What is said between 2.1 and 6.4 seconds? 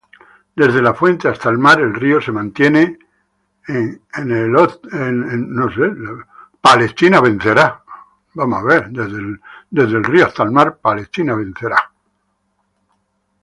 se mantiene en East Wicklow.